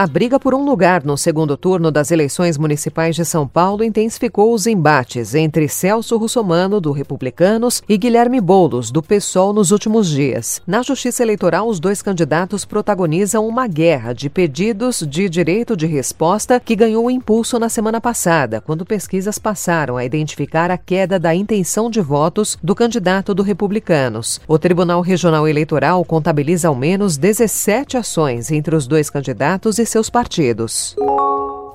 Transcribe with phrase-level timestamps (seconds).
[0.00, 4.54] A briga por um lugar no segundo turno das eleições municipais de São Paulo intensificou
[4.54, 10.62] os embates entre Celso Russomano, do Republicanos, e Guilherme Boulos, do PSOL, nos últimos dias.
[10.66, 16.58] Na Justiça Eleitoral, os dois candidatos protagonizam uma guerra de pedidos de direito de resposta
[16.58, 21.90] que ganhou impulso na semana passada, quando pesquisas passaram a identificar a queda da intenção
[21.90, 24.40] de votos do candidato do Republicanos.
[24.48, 30.08] O Tribunal Regional Eleitoral contabiliza ao menos 17 ações entre os dois candidatos e seus
[30.08, 30.94] partidos.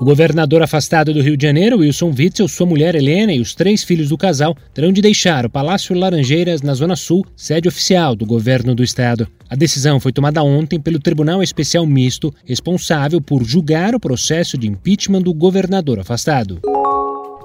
[0.00, 3.84] O governador afastado do Rio de Janeiro, Wilson Witzel, sua mulher Helena e os três
[3.84, 8.26] filhos do casal terão de deixar o Palácio Laranjeiras, na Zona Sul, sede oficial do
[8.26, 9.28] governo do estado.
[9.48, 14.66] A decisão foi tomada ontem pelo Tribunal Especial Misto, responsável por julgar o processo de
[14.66, 16.60] impeachment do governador afastado.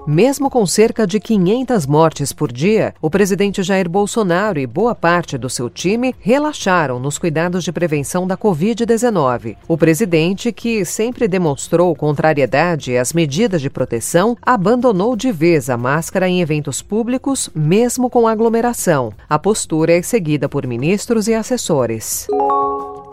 [0.07, 5.35] Mesmo com cerca de 500 mortes por dia, o presidente Jair Bolsonaro e boa parte
[5.35, 9.57] do seu time relaxaram nos cuidados de prevenção da Covid-19.
[9.67, 16.29] O presidente, que sempre demonstrou contrariedade às medidas de proteção, abandonou de vez a máscara
[16.29, 19.11] em eventos públicos, mesmo com aglomeração.
[19.27, 22.27] A postura é seguida por ministros e assessores.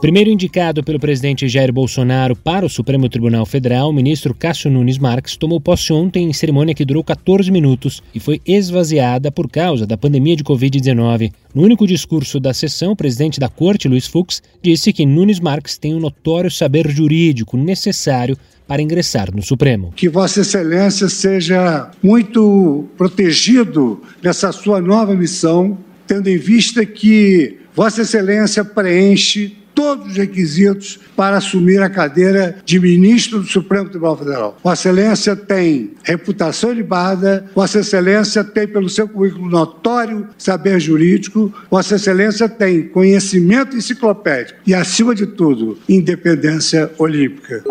[0.02, 4.98] Primeiro indicado pelo presidente Jair Bolsonaro para o Supremo Tribunal Federal, o ministro Cássio Nunes
[4.98, 9.86] Marques tomou posse ontem em cerimônia que durou 14 minutos e foi esvaziada por causa
[9.86, 11.32] da pandemia de Covid-19.
[11.54, 15.78] No único discurso da sessão, o presidente da corte, Luiz Fux, disse que Nunes Marques
[15.78, 19.92] tem um notório saber jurídico necessário para ingressar no Supremo.
[19.94, 25.78] Que Vossa Excelência seja muito protegido nessa sua nova missão,
[26.08, 32.78] tendo em vista que Vossa Excelência preenche todos os requisitos para assumir a cadeira de
[32.78, 34.56] ministro do Supremo Tribunal Federal.
[34.62, 41.96] Vossa Excelência tem reputação ilibada, Vossa Excelência tem, pelo seu currículo notório saber jurídico, Vossa
[41.96, 47.64] Excelência tem conhecimento enciclopédico e, acima de tudo, independência olímpica.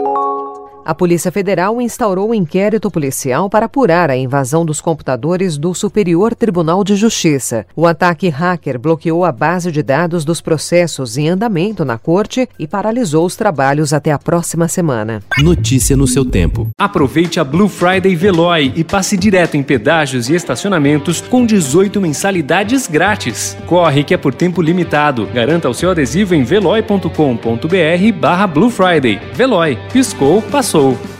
[0.83, 6.33] A Polícia Federal instaurou um inquérito policial para apurar a invasão dos computadores do Superior
[6.33, 7.67] Tribunal de Justiça.
[7.75, 12.67] O ataque hacker bloqueou a base de dados dos processos em andamento na corte e
[12.67, 15.21] paralisou os trabalhos até a próxima semana.
[15.37, 16.69] Notícia no seu tempo.
[16.79, 22.87] Aproveite a Blue Friday Veloy e passe direto em pedágios e estacionamentos com 18 mensalidades
[22.87, 23.55] grátis.
[23.67, 25.27] Corre que é por tempo limitado.
[25.27, 29.21] Garanta o seu adesivo em veloy.com.br barra Blue Friday.
[29.35, 29.77] Veloy.
[29.93, 30.71] Piscou, passou.
[30.81, 31.10] Passou.